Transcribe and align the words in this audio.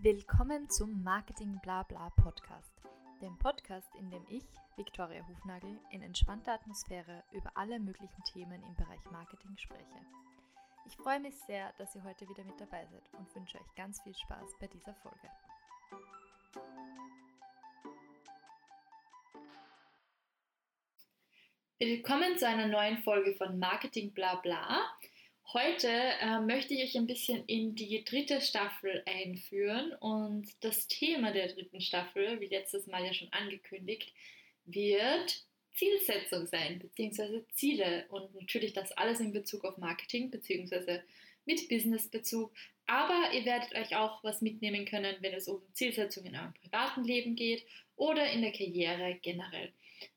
Willkommen 0.00 0.70
zum 0.70 1.02
Marketing 1.02 1.58
Blabla 1.60 2.10
Podcast, 2.10 2.70
dem 3.20 3.36
Podcast, 3.36 3.92
in 3.98 4.08
dem 4.10 4.24
ich, 4.28 4.44
Viktoria 4.76 5.26
Hufnagel, 5.26 5.76
in 5.90 6.02
entspannter 6.02 6.52
Atmosphäre 6.52 7.24
über 7.32 7.50
alle 7.56 7.80
möglichen 7.80 8.22
Themen 8.32 8.62
im 8.62 8.76
Bereich 8.76 9.04
Marketing 9.10 9.58
spreche. 9.58 10.06
Ich 10.86 10.96
freue 10.96 11.18
mich 11.18 11.34
sehr, 11.48 11.72
dass 11.78 11.96
ihr 11.96 12.04
heute 12.04 12.28
wieder 12.28 12.44
mit 12.44 12.60
dabei 12.60 12.86
seid 12.86 13.12
und 13.18 13.34
wünsche 13.34 13.58
euch 13.58 13.74
ganz 13.74 14.00
viel 14.02 14.14
Spaß 14.14 14.52
bei 14.60 14.68
dieser 14.68 14.94
Folge. 14.94 15.28
Willkommen 21.80 22.38
zu 22.38 22.46
einer 22.46 22.68
neuen 22.68 22.98
Folge 23.02 23.34
von 23.34 23.58
Marketing 23.58 24.14
Blabla. 24.14 24.92
Heute 25.54 25.88
äh, 25.88 26.40
möchte 26.40 26.74
ich 26.74 26.82
euch 26.82 26.98
ein 26.98 27.06
bisschen 27.06 27.42
in 27.46 27.74
die 27.74 28.04
dritte 28.04 28.42
Staffel 28.42 29.02
einführen 29.06 29.94
und 29.94 30.46
das 30.60 30.88
Thema 30.88 31.32
der 31.32 31.48
dritten 31.48 31.80
Staffel, 31.80 32.38
wie 32.40 32.48
letztes 32.48 32.86
Mal 32.86 33.02
ja 33.06 33.14
schon 33.14 33.32
angekündigt, 33.32 34.12
wird 34.66 35.46
Zielsetzung 35.72 36.46
sein, 36.46 36.78
beziehungsweise 36.78 37.46
Ziele 37.54 38.04
und 38.10 38.34
natürlich 38.34 38.74
das 38.74 38.92
alles 38.92 39.20
in 39.20 39.32
Bezug 39.32 39.64
auf 39.64 39.78
Marketing, 39.78 40.30
beziehungsweise 40.30 41.02
mit 41.46 41.66
Businessbezug. 41.70 42.52
Aber 42.86 43.32
ihr 43.32 43.46
werdet 43.46 43.74
euch 43.74 43.96
auch 43.96 44.22
was 44.22 44.42
mitnehmen 44.42 44.84
können, 44.84 45.16
wenn 45.20 45.32
es 45.32 45.48
um 45.48 45.62
Zielsetzung 45.72 46.26
in 46.26 46.36
eurem 46.36 46.52
privaten 46.52 47.04
Leben 47.04 47.36
geht 47.36 47.64
oder 47.96 48.30
in 48.30 48.42
der 48.42 48.52
Karriere 48.52 49.18
generell. 49.22 49.72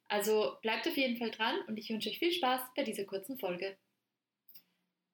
Also 0.09 0.57
bleibt 0.61 0.89
auf 0.89 0.98
jeden 0.98 1.15
Fall 1.15 1.31
dran 1.31 1.55
und 1.67 1.77
ich 1.77 1.89
wünsche 1.89 2.09
euch 2.09 2.20
viel 2.20 2.34
Spaß 2.34 2.59
bei 2.75 2.84
dieser 2.84 3.05
kurzen 3.05 3.39
Folge. 3.39 3.77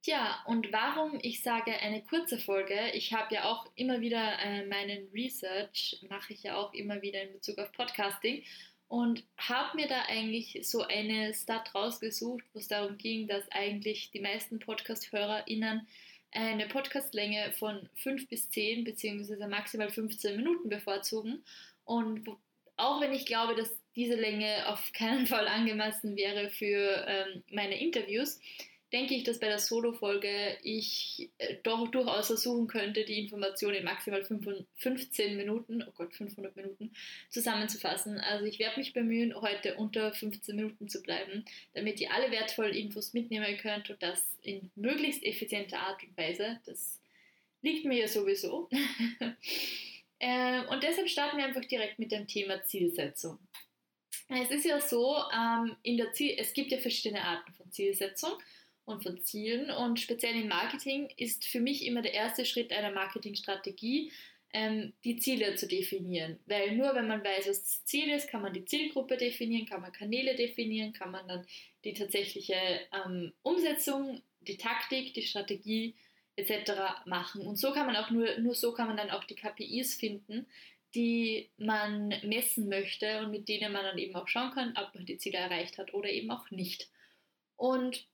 Tja, 0.08 0.42
und 0.46 0.72
warum 0.72 1.20
ich 1.22 1.44
sage 1.44 1.74
eine 1.82 2.02
kurze 2.02 2.40
Folge? 2.40 2.80
Ich 2.94 3.12
habe 3.12 3.36
ja 3.36 3.44
auch 3.44 3.70
immer 3.76 4.00
wieder 4.00 4.40
äh, 4.40 4.66
meinen 4.66 5.10
Research, 5.14 6.00
mache 6.08 6.32
ich 6.32 6.44
ja 6.44 6.56
auch 6.56 6.74
immer 6.74 7.02
wieder 7.02 7.22
in 7.24 7.34
Bezug 7.34 7.58
auf 7.58 7.74
Podcasting 7.74 8.42
und 8.88 9.26
habe 9.36 9.76
mir 9.76 9.90
da 9.90 10.04
eigentlich 10.08 10.60
so 10.62 10.84
eine 10.84 11.34
Stat 11.34 11.76
rausgesucht, 11.76 12.42
wo 12.54 12.60
es 12.60 12.70
darum 12.70 12.98
ging, 12.98 13.28
dass 13.28 13.52
eigentlich 13.52 14.10
die 14.12 14.22
meisten 14.22 14.60
Podcast-HörerInnen 14.60 15.86
eine 16.32 16.68
Podcastlänge 16.68 17.52
von 17.60 17.90
5 17.96 18.30
bis 18.30 18.50
10 18.50 18.86
bzw. 18.86 19.46
maximal 19.48 19.90
15 19.90 20.38
Minuten 20.38 20.70
bevorzugen. 20.70 21.44
Und 21.84 22.30
auch 22.78 23.02
wenn 23.02 23.12
ich 23.12 23.26
glaube, 23.26 23.56
dass 23.56 23.78
diese 23.98 24.16
Länge 24.16 24.70
auf 24.70 24.90
keinen 24.94 25.28
Fall 25.28 25.50
angemessen 25.50 26.16
wäre 26.16 26.50
für 26.50 27.06
ähm, 27.10 27.44
meine 27.52 27.78
Interviews, 27.78 28.40
denke 28.94 29.16
ich, 29.16 29.24
dass 29.24 29.40
bei 29.40 29.48
der 29.48 29.60
Solo-Folge 29.60 30.58
ich 30.64 31.30
äh, 31.38 31.56
doch 31.64 31.90
durchaus 31.90 32.28
versuchen 32.28 32.68
könnte, 32.68 33.04
die 33.04 33.20
Informationen 33.20 33.76
in 33.76 33.84
maximal 33.84 34.24
15 34.24 35.36
Minuten, 35.36 35.84
oh 35.86 35.92
Gott, 35.96 36.14
500 36.14 36.56
Minuten 36.56 36.94
zusammenzufassen. 37.30 38.20
Also 38.20 38.46
ich 38.46 38.60
werde 38.60 38.80
mich 38.80 38.94
bemühen, 38.94 39.36
heute 39.36 39.76
unter 39.76 40.14
15 40.14 40.56
Minuten 40.56 40.88
zu 40.88 41.02
bleiben, 41.02 41.44
damit 41.74 42.00
ihr 42.00 42.14
alle 42.14 42.32
wertvollen 42.32 42.74
Infos 42.74 43.14
mitnehmen 43.14 43.58
könnt 43.58 43.90
und 43.90 44.02
das 44.02 44.24
in 44.42 44.72
möglichst 44.76 45.24
effizienter 45.24 45.80
Art 45.80 46.02
und 46.04 46.18
Weise. 46.18 46.60
Das 46.66 47.02
liegt 47.62 47.84
mir 47.84 48.00
ja 48.00 48.08
sowieso. 48.08 48.70
ähm, 50.22 50.64
und 50.70 50.82
deshalb 50.84 51.10
starten 51.10 51.38
wir 51.38 51.46
einfach 51.46 51.66
direkt 51.66 52.00
mit 52.00 52.14
dem 52.14 52.26
Thema 52.26 52.64
Zielsetzung. 52.64 53.38
Es 54.30 54.52
ist 54.52 54.66
ja 54.66 54.80
so, 54.80 55.18
ähm, 55.34 55.76
in 55.84 55.98
der 55.98 56.12
Ziel, 56.14 56.36
es 56.38 56.54
gibt 56.54 56.72
ja 56.72 56.78
verschiedene 56.78 57.24
Arten 57.24 57.54
von 57.54 57.72
Zielsetzung 57.72 58.32
und 58.88 59.04
von 59.04 59.22
Zielen. 59.22 59.70
Und 59.70 60.00
speziell 60.00 60.36
im 60.36 60.48
Marketing 60.48 61.10
ist 61.18 61.46
für 61.46 61.60
mich 61.60 61.86
immer 61.86 62.02
der 62.02 62.14
erste 62.14 62.46
Schritt 62.46 62.72
einer 62.72 62.92
Marketingstrategie, 62.92 64.12
ähm, 64.54 64.94
die 65.04 65.18
Ziele 65.18 65.56
zu 65.56 65.68
definieren. 65.68 66.40
Weil 66.46 66.76
nur 66.76 66.96
wenn 66.96 67.08
man 67.08 67.24
weiß, 67.24 67.50
was 67.50 67.64
das 67.64 67.86
Ziel 67.86 68.10
ist, 68.10 68.30
kann 68.30 68.42
man 68.42 68.54
die 68.54 68.64
Zielgruppe 68.64 69.18
definieren, 69.18 69.68
kann 69.68 69.82
man 69.82 69.92
Kanäle 69.92 70.36
definieren, 70.36 70.94
kann 70.94 71.12
man 71.12 71.28
dann 71.28 71.46
die 71.84 71.94
tatsächliche 71.94 72.56
ähm, 73.06 73.34
Umsetzung, 73.44 74.22
die 74.40 74.58
Taktik, 74.58 75.14
die 75.14 75.24
Strategie 75.24 75.94
etc. 76.38 76.72
machen. 77.06 77.46
Und 77.46 77.58
so 77.58 77.74
kann 77.74 77.88
man 77.88 77.98
auch 77.98 78.10
nur, 78.10 78.40
nur 78.40 78.56
so 78.56 78.72
kann 78.72 78.88
man 78.88 78.96
dann 78.96 79.12
auch 79.12 79.26
die 79.26 79.36
KPIs 79.36 79.96
finden, 79.96 80.48
die 80.96 81.50
man 81.58 82.08
messen 82.24 82.70
möchte 82.70 83.20
und 83.20 83.32
mit 83.32 83.50
denen 83.50 83.74
man 83.74 83.84
dann 83.84 83.98
eben 83.98 84.16
auch 84.16 84.30
schauen 84.30 84.52
kann, 84.52 84.78
ob 84.78 84.96
man 84.96 85.06
die 85.06 85.18
Ziele 85.18 85.40
erreicht 85.40 85.78
hat 85.78 85.94
oder 85.94 86.10
eben 86.10 86.32
auch 86.32 86.50
nicht. 86.52 86.90
Und 87.58 88.08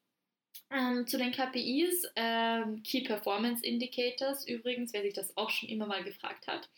ähm, 0.71 1.07
zu 1.07 1.17
den 1.17 1.31
KPIs, 1.31 2.11
ähm, 2.15 2.83
Key 2.83 3.01
Performance 3.01 3.65
Indicators, 3.65 4.47
übrigens, 4.47 4.93
wer 4.93 5.01
sich 5.01 5.13
das 5.13 5.35
auch 5.37 5.49
schon 5.49 5.69
immer 5.69 5.85
mal 5.85 6.03
gefragt 6.03 6.47
hat. 6.47 6.69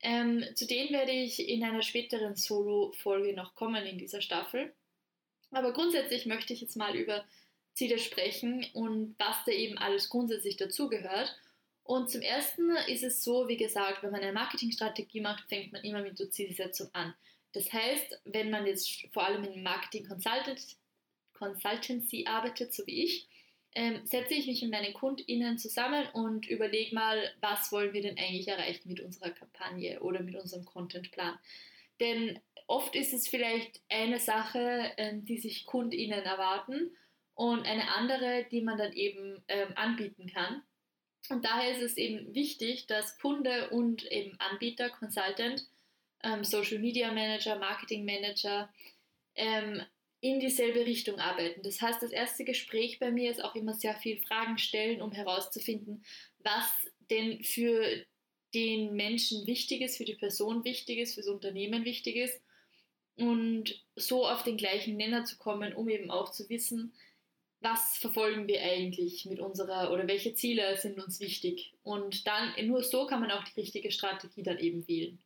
Ähm, 0.00 0.44
zu 0.54 0.66
denen 0.66 0.90
werde 0.90 1.12
ich 1.12 1.48
in 1.48 1.64
einer 1.64 1.82
späteren 1.82 2.36
Solo-Folge 2.36 3.34
noch 3.34 3.54
kommen 3.54 3.84
in 3.84 3.98
dieser 3.98 4.20
Staffel. 4.20 4.72
Aber 5.50 5.72
grundsätzlich 5.72 6.26
möchte 6.26 6.52
ich 6.52 6.60
jetzt 6.60 6.76
mal 6.76 6.94
über 6.94 7.24
Ziele 7.74 7.98
sprechen 7.98 8.66
und 8.74 9.14
was 9.18 9.36
da 9.46 9.52
eben 9.52 9.78
alles 9.78 10.08
grundsätzlich 10.08 10.56
dazugehört. 10.56 11.36
Und 11.84 12.10
zum 12.10 12.20
Ersten 12.20 12.70
ist 12.86 13.02
es 13.02 13.24
so, 13.24 13.48
wie 13.48 13.56
gesagt, 13.56 14.02
wenn 14.02 14.10
man 14.10 14.20
eine 14.20 14.32
Marketingstrategie 14.32 15.20
macht, 15.20 15.48
fängt 15.48 15.72
man 15.72 15.82
immer 15.84 16.02
mit 16.02 16.18
der 16.18 16.30
Zielsetzung 16.30 16.88
an. 16.92 17.14
Das 17.52 17.72
heißt, 17.72 18.20
wenn 18.24 18.50
man 18.50 18.66
jetzt 18.66 19.06
vor 19.12 19.24
allem 19.24 19.44
in 19.44 19.62
Marketing 19.62 20.06
Consultant 20.06 20.60
Consultancy 21.38 22.26
arbeitet, 22.26 22.72
so 22.72 22.86
wie 22.86 23.04
ich, 23.04 23.28
ähm, 23.74 24.00
setze 24.04 24.34
ich 24.34 24.46
mich 24.46 24.62
mit 24.62 24.70
meinen 24.70 24.94
KundInnen 24.94 25.58
zusammen 25.58 26.06
und 26.12 26.46
überlege 26.48 26.94
mal, 26.94 27.32
was 27.40 27.70
wollen 27.70 27.92
wir 27.92 28.02
denn 28.02 28.18
eigentlich 28.18 28.48
erreichen 28.48 28.88
mit 28.88 29.00
unserer 29.00 29.30
Kampagne 29.30 30.00
oder 30.00 30.20
mit 30.22 30.34
unserem 30.36 30.64
Contentplan. 30.64 31.38
Denn 32.00 32.40
oft 32.66 32.94
ist 32.94 33.12
es 33.12 33.28
vielleicht 33.28 33.80
eine 33.88 34.18
Sache, 34.18 34.92
ähm, 34.96 35.24
die 35.24 35.38
sich 35.38 35.66
KundInnen 35.66 36.22
erwarten 36.22 36.90
und 37.34 37.66
eine 37.66 37.92
andere, 37.94 38.46
die 38.50 38.62
man 38.62 38.78
dann 38.78 38.92
eben 38.92 39.42
ähm, 39.48 39.72
anbieten 39.76 40.26
kann. 40.26 40.62
Und 41.30 41.44
daher 41.44 41.76
ist 41.76 41.82
es 41.82 41.96
eben 41.96 42.34
wichtig, 42.34 42.86
dass 42.86 43.18
Kunde 43.18 43.70
und 43.70 44.10
eben 44.10 44.34
Anbieter, 44.40 44.88
Consultant, 44.90 45.66
ähm, 46.22 46.42
Social 46.42 46.78
Media 46.78 47.12
Manager, 47.12 47.58
Marketing 47.58 48.04
Manager 48.04 48.72
ähm, 49.34 49.82
in 50.20 50.40
dieselbe 50.40 50.84
Richtung 50.84 51.18
arbeiten. 51.18 51.62
Das 51.62 51.80
heißt, 51.80 52.02
das 52.02 52.10
erste 52.10 52.44
Gespräch 52.44 52.98
bei 52.98 53.10
mir 53.10 53.30
ist 53.30 53.42
auch 53.42 53.54
immer 53.54 53.74
sehr 53.74 53.94
viel 53.94 54.18
Fragen 54.20 54.58
stellen, 54.58 55.00
um 55.00 55.12
herauszufinden, 55.12 56.04
was 56.38 56.66
denn 57.10 57.42
für 57.44 58.04
den 58.54 58.94
Menschen 58.94 59.46
wichtig 59.46 59.82
ist, 59.82 59.96
für 59.96 60.04
die 60.04 60.14
Person 60.14 60.64
wichtig 60.64 60.98
ist, 60.98 61.14
für 61.14 61.20
das 61.20 61.28
Unternehmen 61.28 61.84
wichtig 61.84 62.16
ist 62.16 62.40
und 63.16 63.84
so 63.96 64.26
auf 64.26 64.42
den 64.42 64.56
gleichen 64.56 64.96
Nenner 64.96 65.24
zu 65.24 65.36
kommen, 65.36 65.74
um 65.74 65.88
eben 65.88 66.10
auch 66.10 66.30
zu 66.30 66.48
wissen, 66.48 66.94
was 67.60 67.98
verfolgen 67.98 68.46
wir 68.46 68.62
eigentlich 68.62 69.26
mit 69.26 69.40
unserer 69.40 69.92
oder 69.92 70.06
welche 70.06 70.34
Ziele 70.34 70.76
sind 70.76 70.98
uns 71.02 71.18
wichtig. 71.18 71.74
Und 71.82 72.26
dann 72.26 72.52
nur 72.66 72.82
so 72.84 73.06
kann 73.06 73.20
man 73.20 73.32
auch 73.32 73.42
die 73.44 73.60
richtige 73.60 73.90
Strategie 73.90 74.44
dann 74.44 74.58
eben 74.58 74.86
wählen. 74.86 75.18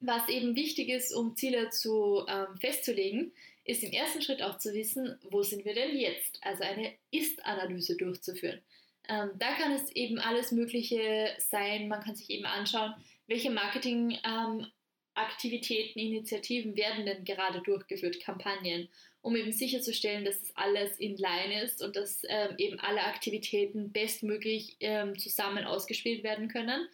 Was 0.00 0.28
eben 0.28 0.56
wichtig 0.56 0.88
ist, 0.88 1.14
um 1.14 1.36
Ziele 1.36 1.70
zu 1.70 2.24
ähm, 2.28 2.56
festzulegen, 2.60 3.32
ist 3.64 3.84
im 3.84 3.92
ersten 3.92 4.22
Schritt 4.22 4.42
auch 4.42 4.58
zu 4.58 4.74
wissen, 4.74 5.18
wo 5.30 5.42
sind 5.42 5.64
wir 5.64 5.74
denn 5.74 5.96
jetzt? 5.96 6.40
Also 6.42 6.64
eine 6.64 6.92
Ist-Analyse 7.10 7.96
durchzuführen. 7.96 8.60
Ähm, 9.08 9.30
da 9.38 9.54
kann 9.54 9.72
es 9.72 9.90
eben 9.92 10.18
alles 10.18 10.52
Mögliche 10.52 11.30
sein. 11.38 11.88
Man 11.88 12.02
kann 12.02 12.16
sich 12.16 12.28
eben 12.30 12.44
anschauen, 12.44 12.92
welche 13.26 13.50
Marketingaktivitäten, 13.50 16.00
ähm, 16.00 16.06
Initiativen 16.06 16.76
werden 16.76 17.06
denn 17.06 17.24
gerade 17.24 17.62
durchgeführt, 17.62 18.20
Kampagnen, 18.20 18.88
um 19.20 19.34
eben 19.36 19.52
sicherzustellen, 19.52 20.24
dass 20.24 20.40
das 20.40 20.56
alles 20.56 20.98
in 20.98 21.16
Line 21.16 21.62
ist 21.62 21.82
und 21.82 21.96
dass 21.96 22.22
ähm, 22.28 22.54
eben 22.58 22.78
alle 22.80 23.04
Aktivitäten 23.04 23.92
bestmöglich 23.92 24.76
ähm, 24.80 25.16
zusammen 25.18 25.64
ausgespielt 25.64 26.24
werden 26.24 26.48
können. 26.48 26.88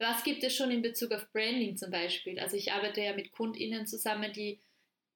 Was 0.00 0.24
gibt 0.24 0.42
es 0.42 0.56
schon 0.56 0.70
in 0.70 0.80
Bezug 0.80 1.12
auf 1.12 1.30
Branding 1.30 1.76
zum 1.76 1.90
Beispiel? 1.90 2.40
Also 2.40 2.56
ich 2.56 2.72
arbeite 2.72 3.02
ja 3.02 3.14
mit 3.14 3.32
KundInnen 3.32 3.86
zusammen, 3.86 4.32
die 4.32 4.58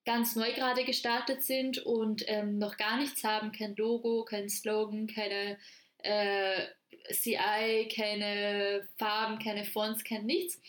ganz 0.04 0.36
neu 0.36 0.52
gerade 0.52 0.84
gestartet 0.84 1.42
sind 1.42 1.78
und 1.78 2.22
ähm, 2.26 2.58
noch 2.58 2.76
gar 2.76 2.98
nichts 2.98 3.24
haben, 3.24 3.50
kein 3.50 3.74
Logo, 3.76 4.26
kein 4.26 4.50
Slogan, 4.50 5.06
keine 5.06 5.56
äh, 5.98 6.66
CI, 7.10 7.88
keine 7.94 8.86
Farben, 8.98 9.38
keine 9.38 9.64
Fonts, 9.64 10.04
kein 10.04 10.26
nichts, 10.26 10.60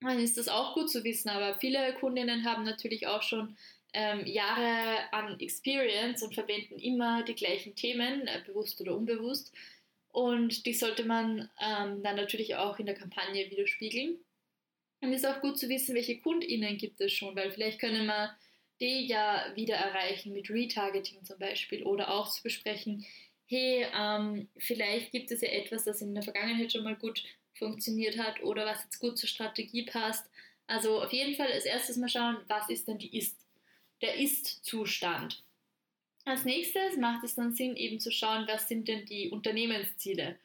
dann 0.00 0.18
ist 0.18 0.38
das 0.38 0.48
auch 0.48 0.74
gut 0.74 0.90
zu 0.90 1.04
wissen. 1.04 1.28
Aber 1.28 1.58
viele 1.58 1.92
Kundinnen 1.94 2.46
haben 2.46 2.64
natürlich 2.64 3.06
auch 3.06 3.22
schon 3.22 3.54
ähm, 3.92 4.26
Jahre 4.26 5.12
an 5.12 5.38
Experience 5.40 6.22
und 6.22 6.34
verwenden 6.34 6.78
immer 6.78 7.22
die 7.22 7.34
gleichen 7.34 7.74
Themen, 7.74 8.26
äh, 8.26 8.42
bewusst 8.46 8.80
oder 8.80 8.96
unbewusst. 8.96 9.52
Und 10.16 10.64
die 10.64 10.72
sollte 10.72 11.04
man 11.04 11.50
ähm, 11.60 12.02
dann 12.02 12.16
natürlich 12.16 12.54
auch 12.54 12.78
in 12.78 12.86
der 12.86 12.94
Kampagne 12.94 13.50
widerspiegeln. 13.50 14.16
Und 15.02 15.12
es 15.12 15.18
ist 15.22 15.26
auch 15.26 15.42
gut 15.42 15.58
zu 15.58 15.68
wissen, 15.68 15.94
welche 15.94 16.18
KundInnen 16.20 16.78
gibt 16.78 17.02
es 17.02 17.12
schon, 17.12 17.36
weil 17.36 17.50
vielleicht 17.50 17.78
können 17.78 18.06
wir 18.06 18.34
die 18.80 19.06
ja 19.06 19.52
wieder 19.56 19.74
erreichen 19.74 20.32
mit 20.32 20.48
Retargeting 20.48 21.22
zum 21.22 21.38
Beispiel 21.38 21.82
oder 21.82 22.10
auch 22.14 22.32
zu 22.32 22.42
besprechen, 22.42 23.04
hey, 23.44 23.86
ähm, 23.94 24.48
vielleicht 24.56 25.12
gibt 25.12 25.30
es 25.32 25.42
ja 25.42 25.50
etwas, 25.50 25.84
das 25.84 26.00
in 26.00 26.14
der 26.14 26.22
Vergangenheit 26.22 26.72
schon 26.72 26.84
mal 26.84 26.96
gut 26.96 27.22
funktioniert 27.52 28.16
hat 28.16 28.42
oder 28.42 28.64
was 28.64 28.84
jetzt 28.84 28.98
gut 28.98 29.18
zur 29.18 29.28
Strategie 29.28 29.84
passt. 29.84 30.24
Also 30.66 31.02
auf 31.02 31.12
jeden 31.12 31.36
Fall 31.36 31.52
als 31.52 31.66
erstes 31.66 31.98
mal 31.98 32.08
schauen, 32.08 32.38
was 32.48 32.70
ist 32.70 32.88
denn 32.88 32.96
die 32.96 33.14
Ist, 33.14 33.36
der 34.00 34.14
Ist-Zustand. 34.14 35.44
Als 36.26 36.44
nächstes 36.44 36.96
macht 36.96 37.22
es 37.22 37.36
dann 37.36 37.54
Sinn, 37.54 37.76
eben 37.76 38.00
zu 38.00 38.10
schauen, 38.10 38.48
was 38.48 38.68
sind 38.68 38.88
denn 38.88 39.06
die 39.06 39.30
Unternehmensziele. 39.30 40.36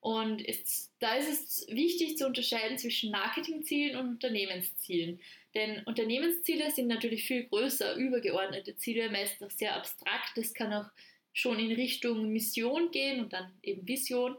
Und 0.00 0.40
ist, 0.40 0.94
da 0.98 1.14
ist 1.16 1.28
es 1.28 1.66
wichtig 1.68 2.16
zu 2.16 2.26
unterscheiden 2.26 2.78
zwischen 2.78 3.10
Marketingzielen 3.10 3.98
und 3.98 4.08
Unternehmenszielen. 4.08 5.20
Denn 5.54 5.82
Unternehmensziele 5.84 6.70
sind 6.70 6.86
natürlich 6.86 7.24
viel 7.24 7.44
größer, 7.44 7.96
übergeordnete 7.96 8.76
Ziele, 8.76 9.10
meist 9.10 9.44
auch 9.44 9.50
sehr 9.50 9.76
abstrakt. 9.76 10.32
Das 10.36 10.54
kann 10.54 10.72
auch 10.72 10.88
schon 11.34 11.58
in 11.58 11.72
Richtung 11.72 12.32
Mission 12.32 12.90
gehen 12.90 13.20
und 13.20 13.34
dann 13.34 13.52
eben 13.62 13.86
Vision. 13.86 14.36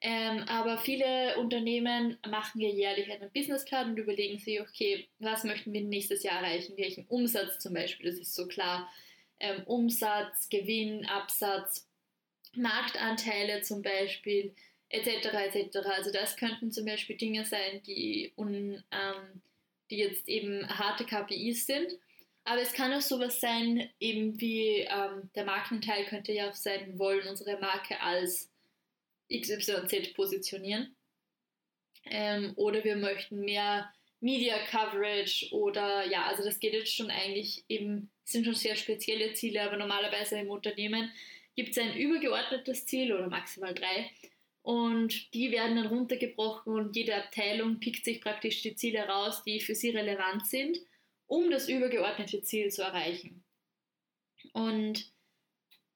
Ähm, 0.00 0.42
aber 0.48 0.78
viele 0.78 1.36
Unternehmen 1.38 2.18
machen 2.28 2.60
ja 2.60 2.68
jährlich 2.68 3.12
einen 3.12 3.30
Businessplan 3.30 3.90
und 3.90 3.98
überlegen 3.98 4.40
sich, 4.40 4.60
okay, 4.60 5.06
was 5.20 5.44
möchten 5.44 5.72
wir 5.72 5.82
nächstes 5.82 6.24
Jahr 6.24 6.42
erreichen? 6.42 6.76
Welchen 6.76 7.06
Umsatz 7.06 7.60
zum 7.60 7.74
Beispiel? 7.74 8.10
Das 8.10 8.18
ist 8.18 8.34
so 8.34 8.48
klar. 8.48 8.90
Ähm, 9.40 9.62
Umsatz, 9.64 10.48
Gewinn, 10.48 11.06
Absatz, 11.06 11.88
Marktanteile 12.54 13.62
zum 13.62 13.82
Beispiel, 13.82 14.54
etc. 14.88 15.26
etc. 15.54 15.76
Also 15.86 16.12
das 16.12 16.36
könnten 16.36 16.70
zum 16.70 16.84
Beispiel 16.84 17.16
Dinge 17.16 17.44
sein, 17.44 17.82
die, 17.86 18.32
un, 18.36 18.82
ähm, 18.90 19.42
die 19.90 19.96
jetzt 19.96 20.28
eben 20.28 20.68
harte 20.68 21.04
KPIs 21.04 21.66
sind. 21.66 21.98
Aber 22.44 22.60
es 22.60 22.72
kann 22.72 22.92
auch 22.92 23.00
sowas 23.00 23.40
sein, 23.40 23.88
eben 24.00 24.40
wie 24.40 24.80
ähm, 24.80 25.30
der 25.34 25.44
Markenteil 25.44 26.04
könnte 26.06 26.32
ja 26.32 26.50
auch 26.50 26.54
sein, 26.54 26.98
wollen 26.98 27.28
unsere 27.28 27.58
Marke 27.60 28.00
als 28.00 28.50
XYZ 29.32 30.12
positionieren. 30.14 30.96
Ähm, 32.04 32.52
oder 32.56 32.82
wir 32.82 32.96
möchten 32.96 33.40
mehr 33.40 33.92
Media 34.20 34.56
Coverage 34.66 35.48
oder 35.52 36.04
ja, 36.06 36.26
also 36.26 36.44
das 36.44 36.58
geht 36.58 36.72
jetzt 36.72 36.94
schon 36.94 37.10
eigentlich 37.10 37.64
eben, 37.68 38.10
sind 38.24 38.44
schon 38.44 38.54
sehr 38.54 38.76
spezielle 38.76 39.34
Ziele, 39.34 39.62
aber 39.62 39.76
normalerweise 39.76 40.38
im 40.38 40.50
Unternehmen 40.50 41.10
gibt 41.56 41.70
es 41.70 41.78
ein 41.78 41.96
übergeordnetes 41.96 42.86
Ziel 42.86 43.12
oder 43.12 43.28
maximal 43.28 43.74
drei 43.74 44.10
und 44.62 45.34
die 45.34 45.50
werden 45.50 45.76
dann 45.76 45.88
runtergebrochen 45.88 46.72
und 46.72 46.96
jede 46.96 47.16
Abteilung 47.16 47.80
pickt 47.80 48.04
sich 48.04 48.20
praktisch 48.20 48.62
die 48.62 48.76
Ziele 48.76 49.06
raus, 49.08 49.42
die 49.44 49.60
für 49.60 49.74
sie 49.74 49.90
relevant 49.90 50.46
sind, 50.46 50.78
um 51.26 51.50
das 51.50 51.68
übergeordnete 51.68 52.42
Ziel 52.42 52.70
zu 52.70 52.82
erreichen. 52.82 53.44
Und 54.52 55.12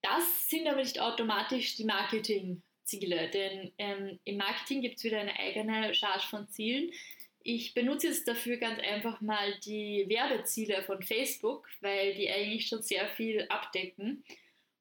das 0.01 0.49
sind 0.49 0.67
aber 0.67 0.81
nicht 0.81 0.99
automatisch 0.99 1.75
die 1.75 1.85
Marketing 1.85 2.61
Ziele, 2.83 3.29
denn 3.29 3.73
ähm, 3.77 4.19
im 4.23 4.37
Marketing 4.37 4.81
gibt 4.81 4.97
es 4.97 5.03
wieder 5.03 5.19
eine 5.19 5.37
eigene 5.37 5.93
Charge 5.93 6.27
von 6.27 6.47
Zielen. 6.47 6.91
Ich 7.49 7.73
benutze 7.73 8.07
jetzt 8.07 8.27
dafür 8.27 8.57
ganz 8.57 8.77
einfach 8.81 9.21
mal 9.21 9.57
die 9.63 10.03
Werbeziele 10.09 10.83
von 10.83 11.01
Facebook, 11.01 11.65
weil 11.79 12.13
die 12.13 12.29
eigentlich 12.29 12.67
schon 12.67 12.81
sehr 12.81 13.07
viel 13.07 13.45
abdecken. 13.47 14.25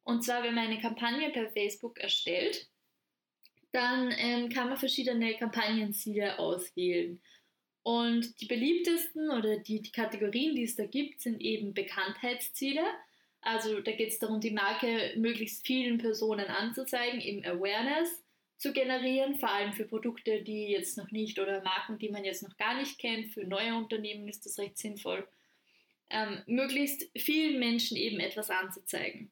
Und 0.03 0.25
zwar, 0.25 0.43
wenn 0.43 0.57
man 0.57 0.65
eine 0.65 0.81
Kampagne 0.81 1.31
per 1.31 1.49
Facebook 1.53 1.97
erstellt, 2.01 2.69
dann 3.71 4.13
ähm, 4.19 4.49
kann 4.49 4.69
man 4.69 4.79
verschiedene 4.79 5.37
Kampagnenziele 5.37 6.41
auswählen. 6.41 7.21
Und 7.85 8.41
die 8.41 8.47
beliebtesten 8.47 9.31
oder 9.31 9.59
die, 9.59 9.81
die 9.81 9.93
Kategorien, 9.93 10.57
die 10.57 10.65
es 10.65 10.75
da 10.75 10.87
gibt, 10.87 11.21
sind 11.21 11.41
eben 11.41 11.73
Bekanntheitsziele. 11.73 12.83
Also 13.43 13.81
da 13.81 13.93
geht 13.93 14.09
es 14.09 14.19
darum, 14.19 14.41
die 14.41 14.51
Marke 14.51 15.13
möglichst 15.15 15.65
vielen 15.65 15.99
Personen 15.99 16.47
anzuzeigen, 16.47 17.21
eben 17.21 17.45
Awareness 17.45 18.26
zu 18.59 18.73
generieren, 18.73 19.39
vor 19.39 19.51
allem 19.51 19.73
für 19.73 19.85
Produkte, 19.85 20.43
die 20.43 20.69
jetzt 20.69 20.97
noch 20.97 21.11
nicht 21.11 21.39
oder 21.39 21.63
Marken, 21.63 21.99
die 21.99 22.09
man 22.09 22.25
jetzt 22.25 22.43
noch 22.43 22.57
gar 22.57 22.77
nicht 22.79 22.99
kennt. 22.99 23.33
Für 23.33 23.45
neue 23.45 23.75
Unternehmen 23.75 24.29
ist 24.29 24.47
das 24.47 24.59
recht 24.59 24.79
sinnvoll, 24.79 25.27
ähm, 26.11 26.43
möglichst 26.47 27.11
vielen 27.19 27.59
Menschen 27.59 27.97
eben 27.97 28.21
etwas 28.21 28.51
anzuzeigen. 28.51 29.31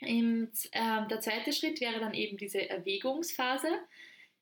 Und, 0.00 0.52
ähm, 0.72 1.08
der 1.08 1.20
zweite 1.20 1.52
Schritt 1.52 1.80
wäre 1.80 2.00
dann 2.00 2.14
eben 2.14 2.36
diese 2.36 2.68
Erwägungsphase. 2.68 3.78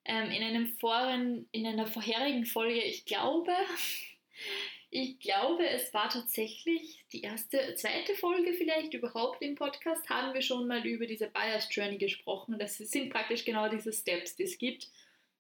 Ähm, 0.07 0.31
in, 0.31 0.43
einem 0.43 0.67
voren, 0.79 1.47
in 1.53 1.67
einer 1.67 1.87
vorherigen 1.87 2.47
Folge, 2.47 2.81
ich 2.83 3.05
glaube, 3.05 3.53
ich 4.91 5.21
glaube, 5.21 5.67
es 5.69 5.95
war 5.95 6.09
tatsächlich 6.09 7.05
die 7.13 7.23
erste, 7.23 7.75
zweite 7.77 8.15
Folge 8.15 8.53
vielleicht 8.55 8.93
überhaupt 8.93 9.41
im 9.41 9.55
Podcast, 9.55 10.09
haben 10.11 10.35
wir 10.35 10.43
schon 10.43 10.67
mal 10.67 10.85
über 10.85 11.07
diese 11.07 11.29
Bias 11.29 11.69
Journey 11.71 11.97
gesprochen. 11.97 12.59
Das 12.59 12.77
sind 12.77 13.11
praktisch 13.11 13.45
genau 13.45 13.69
diese 13.69 13.93
Steps, 13.93 14.35
die 14.35 14.43
es 14.43 14.59
gibt. 14.59 14.89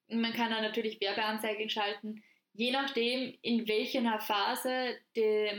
Man 0.08 0.32
kann 0.32 0.50
dann 0.50 0.62
natürlich 0.62 1.00
Werbeanzeigen 1.00 1.69
schalten, 1.69 2.23
je 2.52 2.70
nachdem, 2.70 3.37
in 3.43 3.67
welcher 3.67 4.20
Phase 4.20 4.99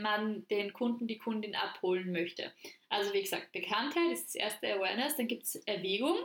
man 0.02 0.48
den 0.48 0.72
Kunden, 0.72 1.08
die 1.08 1.18
Kundin 1.18 1.56
abholen 1.56 2.14
möchte. 2.14 2.54
Also 2.88 3.14
wie 3.14 3.22
gesagt, 3.22 3.52
Bekanntheit 3.52 4.12
ist 4.12 4.28
das 4.28 4.36
erste 4.36 4.74
Awareness, 4.74 5.18
dann 5.18 5.28
gibt 5.28 5.44
es 5.44 5.56
Erwägung. 5.56 6.18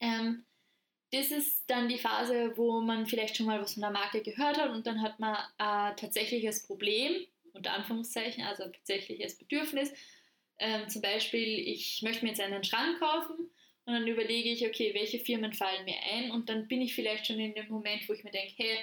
Ähm, 0.00 0.44
das 1.12 1.30
ist 1.30 1.64
dann 1.68 1.88
die 1.88 1.98
Phase, 1.98 2.52
wo 2.56 2.80
man 2.80 3.06
vielleicht 3.06 3.36
schon 3.36 3.46
mal 3.46 3.60
was 3.60 3.74
von 3.74 3.82
der 3.82 3.90
Marke 3.90 4.22
gehört 4.22 4.58
hat 4.58 4.70
und 4.70 4.86
dann 4.86 5.02
hat 5.02 5.20
man 5.20 5.36
äh, 5.58 5.94
tatsächliches 5.96 6.66
Problem, 6.66 7.26
unter 7.52 7.72
Anführungszeichen, 7.72 8.44
also 8.44 8.64
tatsächliches 8.64 9.38
Bedürfnis. 9.38 9.92
Ähm, 10.58 10.88
zum 10.88 11.02
Beispiel, 11.02 11.58
ich 11.58 12.02
möchte 12.02 12.24
mir 12.24 12.30
jetzt 12.30 12.40
einen 12.40 12.64
Schrank 12.64 12.98
kaufen 12.98 13.36
und 13.84 13.92
dann 13.92 14.06
überlege 14.06 14.50
ich, 14.50 14.66
okay, 14.66 14.92
welche 14.94 15.20
Firmen 15.20 15.52
fallen 15.52 15.84
mir 15.84 15.96
ein? 16.12 16.30
Und 16.32 16.48
dann 16.48 16.66
bin 16.66 16.82
ich 16.82 16.94
vielleicht 16.94 17.26
schon 17.26 17.38
in 17.38 17.54
dem 17.54 17.68
Moment, 17.68 18.08
wo 18.08 18.12
ich 18.12 18.24
mir 18.24 18.30
denke, 18.30 18.54
hey, 18.56 18.78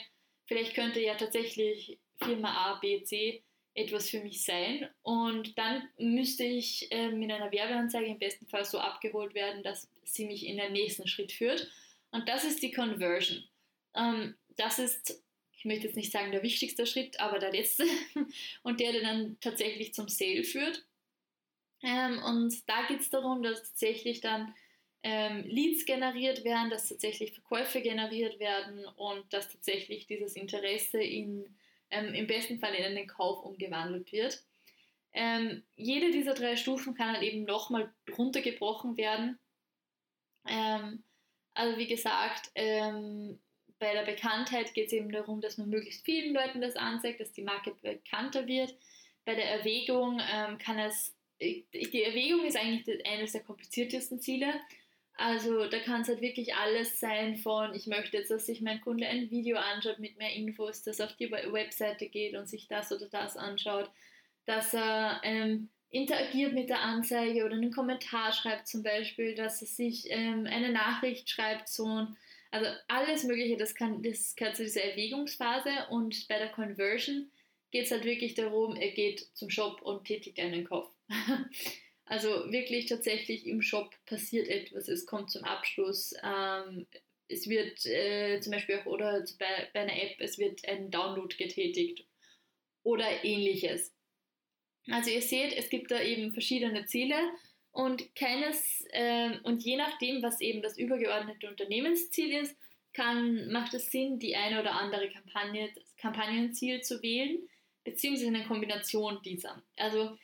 vielleicht 0.46 0.76
könnte 0.76 1.02
ja 1.02 1.16
tatsächlich 1.16 2.00
Firma 2.24 2.72
A, 2.72 2.80
B, 2.80 3.04
C 3.04 3.44
etwas 3.76 4.10
für 4.10 4.22
mich 4.22 4.46
sein. 4.46 4.88
Und 5.02 5.58
dann 5.58 5.90
müsste 5.98 6.44
ich 6.44 6.88
ähm, 6.92 7.22
in 7.22 7.32
einer 7.32 7.52
Werbeanzeige 7.52 8.06
im 8.06 8.20
besten 8.20 8.46
Fall 8.46 8.64
so 8.64 8.80
abgeholt 8.80 9.34
werden, 9.34 9.64
dass 9.64 9.90
sie 10.04 10.26
mich 10.26 10.46
in 10.46 10.58
den 10.58 10.72
nächsten 10.72 11.08
Schritt 11.08 11.32
führt 11.32 11.70
und 12.14 12.30
das 12.30 12.44
ist 12.44 12.62
die 12.62 12.72
Conversion. 12.72 13.44
Ähm, 13.96 14.36
das 14.56 14.78
ist, 14.78 15.24
ich 15.52 15.66
möchte 15.66 15.88
jetzt 15.88 15.96
nicht 15.96 16.12
sagen 16.12 16.32
der 16.32 16.44
wichtigste 16.44 16.86
Schritt, 16.86 17.20
aber 17.20 17.40
der 17.40 17.52
letzte 17.52 17.86
und 18.64 18.80
der, 18.80 18.92
der 18.92 19.02
dann 19.02 19.38
tatsächlich 19.42 19.96
zum 19.96 20.08
Sale 20.08 20.44
führt. 20.44 20.86
Ähm, 21.82 22.22
und 22.24 22.70
da 22.70 22.86
geht 22.88 23.02
es 23.02 23.10
darum, 23.10 23.42
dass 23.42 23.64
tatsächlich 23.64 24.22
dann 24.22 24.54
ähm, 25.02 25.44
Leads 25.48 25.86
generiert 25.86 26.44
werden, 26.44 26.70
dass 26.70 26.88
tatsächlich 26.88 27.34
Verkäufe 27.34 27.82
generiert 27.82 28.40
werden 28.40 28.86
und 28.96 29.34
dass 29.34 29.50
tatsächlich 29.50 30.06
dieses 30.06 30.36
Interesse 30.36 31.02
in, 31.02 31.58
ähm, 31.90 32.14
im 32.14 32.28
besten 32.28 32.60
Fall 32.60 32.76
in 32.76 32.84
einen 32.84 33.08
Kauf 33.08 33.44
umgewandelt 33.44 34.12
wird. 34.12 34.44
Ähm, 35.14 35.64
jede 35.76 36.12
dieser 36.12 36.36
drei 36.36 36.58
Stufen 36.58 36.94
kann 36.94 37.16
dann 37.16 37.24
eben 37.24 37.44
nochmal 37.44 37.92
runtergebrochen 38.16 38.98
werden. 38.98 39.40
Ähm, 40.48 41.04
also 41.54 41.78
wie 41.78 41.88
gesagt, 41.88 42.52
ähm, 42.56 43.40
bei 43.80 43.94
der 43.94 44.06
Bekanntheit 44.06 44.74
geht 44.74 44.88
es 44.88 44.94
eben 44.94 45.12
darum, 45.12 45.42
dass 45.42 45.58
man 45.58 45.70
möglichst 45.70 46.06
vielen 46.06 46.34
Leuten 46.34 46.62
das 46.62 46.76
anzeigt, 46.76 47.20
dass 47.20 47.34
die 47.34 47.44
Marke 47.44 47.76
bekannter 47.82 48.48
wird. 48.48 48.74
Bei 49.26 49.36
der 49.36 49.50
Erwägung 49.50 50.22
ähm, 50.34 50.58
kann 50.58 50.80
es, 50.80 51.14
die 51.42 52.04
Erwägung 52.04 52.46
ist 52.46 52.58
eigentlich 52.58 53.06
eines 53.06 53.34
der 53.34 53.42
kompliziertesten 53.42 54.20
Ziele. 54.20 54.54
Also 55.16 55.68
da 55.68 55.80
kann 55.80 56.02
es 56.02 56.08
halt 56.08 56.22
wirklich 56.22 56.56
alles 56.56 57.00
sein 57.00 57.38
von, 57.38 57.76
ich 57.76 57.86
möchte 57.86 58.18
jetzt, 58.18 58.32
dass 58.32 58.48
sich 58.48 58.62
mein 58.62 58.82
Kunde 58.82 59.08
ein 59.08 59.30
Video 59.30 59.58
anschaut 59.58 60.00
mit 60.00 60.18
mehr 60.18 60.34
Infos, 60.34 60.84
dass 60.84 61.00
er 61.00 61.08
auf 61.08 61.16
die 61.18 61.32
Webseite 61.32 62.08
geht 62.08 62.36
und 62.36 62.48
sich 62.48 62.68
das 62.68 62.92
oder 62.92 63.08
das 63.10 63.38
anschaut, 63.38 63.92
dass 64.46 64.74
er 64.74 65.22
ähm, 65.24 65.70
interagiert 65.94 66.54
mit 66.54 66.70
der 66.70 66.82
Anzeige 66.82 67.46
oder 67.46 67.54
einen 67.54 67.72
Kommentar 67.72 68.34
schreibt 68.34 68.68
zum 68.68 68.82
Beispiel, 68.82 69.36
dass 69.36 69.62
es 69.62 69.78
sich 69.78 70.10
ähm, 70.10 70.48
eine 70.48 70.72
Nachricht 70.72 71.30
schreibt, 71.30 71.70
so 71.70 72.08
also 72.50 72.68
alles 72.88 73.24
Mögliche, 73.24 73.58
das 73.58 73.76
kann, 73.76 74.02
das 74.04 74.36
gehört 74.36 74.56
zu 74.56 74.64
dieser 74.64 74.84
Erwägungsphase 74.84 75.70
und 75.90 76.28
bei 76.28 76.40
der 76.40 76.50
Conversion 76.50 77.32
geht 77.72 77.86
es 77.86 77.92
halt 77.92 78.06
wirklich 78.06 78.34
darum, 78.34 78.76
er 78.76 78.92
geht 78.92 79.28
zum 79.34 79.50
Shop 79.50 79.82
und 79.82 80.06
tätigt 80.06 80.40
einen 80.40 80.66
Kauf. 80.66 80.90
also 82.06 82.52
wirklich 82.52 82.88
tatsächlich 82.88 83.46
im 83.46 83.62
Shop 83.62 83.92
passiert 84.06 84.48
etwas, 84.48 84.88
es 84.88 85.06
kommt 85.06 85.30
zum 85.30 85.44
Abschluss, 85.44 86.16
ähm, 86.24 86.88
es 87.28 87.48
wird 87.48 87.86
äh, 87.86 88.40
zum 88.40 88.52
Beispiel 88.52 88.80
auch 88.80 88.88
oder 88.88 89.24
bei, 89.38 89.70
bei 89.74 89.82
einer 89.82 89.96
App, 89.96 90.16
es 90.20 90.40
wird 90.40 90.68
ein 90.68 90.90
Download 90.90 91.36
getätigt 91.36 92.06
oder 92.84 93.24
ähnliches. 93.24 93.93
Also 94.90 95.10
ihr 95.10 95.22
seht, 95.22 95.54
es 95.54 95.70
gibt 95.70 95.92
da 95.92 96.02
eben 96.02 96.34
verschiedene 96.34 96.86
Ziele 96.86 97.16
und 97.72 98.16
keines 98.16 98.86
äh, 98.92 99.38
und 99.44 99.64
je 99.64 99.78
nachdem, 99.78 100.22
was 100.22 100.42
eben 100.42 100.62
das 100.62 100.78
übergeordnete 100.78 101.50
Unternehmensziel 101.50 102.34
ist, 102.34 102.56
kann, 102.94 103.52
macht 103.52 103.74
es 103.74 103.92
Sinn, 103.92 104.20
die 104.20 104.36
eine 104.36 104.60
oder 104.60 104.74
andere 104.74 105.10
Kampagne, 105.10 105.70
das 105.74 105.96
Kampagnenziel 105.98 106.82
zu 106.82 107.02
wählen, 107.02 107.40
beziehungsweise 107.84 108.28
eine 108.28 108.46
Kombination 108.46 109.20
dieser. 109.24 109.64
Also 109.78 110.18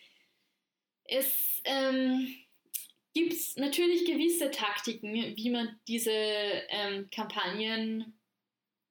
es 1.06 1.62
ähm, 1.66 2.36
gibt 3.14 3.34
natürlich 3.58 4.06
gewisse 4.06 4.52
Taktiken, 4.52 5.36
wie 5.36 5.50
man 5.50 5.80
diese 5.88 6.12
ähm, 6.12 7.10
Kampagnen 7.10 8.14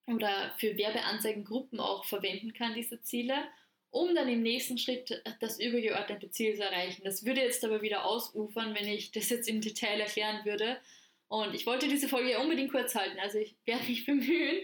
oder 0.06 0.54
für 0.58 0.76
Werbeanzeigengruppen 0.76 1.78
auch 1.78 2.04
verwenden 2.04 2.52
kann, 2.54 2.74
diese 2.74 3.00
Ziele, 3.02 3.36
um 3.90 4.14
dann 4.14 4.28
im 4.28 4.42
nächsten 4.42 4.78
Schritt 4.78 5.22
das 5.40 5.58
übergeordnete 5.58 6.30
Ziel 6.30 6.54
zu 6.54 6.62
erreichen. 6.62 7.02
Das 7.04 7.24
würde 7.24 7.40
jetzt 7.40 7.64
aber 7.64 7.82
wieder 7.82 8.04
ausufern, 8.04 8.74
wenn 8.74 8.88
ich 8.88 9.12
das 9.12 9.30
jetzt 9.30 9.48
im 9.48 9.60
Detail 9.60 10.00
erklären 10.00 10.44
würde. 10.44 10.78
Und 11.28 11.54
ich 11.54 11.66
wollte 11.66 11.88
diese 11.88 12.08
Folge 12.08 12.32
ja 12.32 12.40
unbedingt 12.40 12.70
kurz 12.70 12.94
halten, 12.94 13.18
also 13.18 13.38
ich 13.38 13.56
werde 13.64 13.84
mich 13.84 14.04
bemühen. 14.06 14.58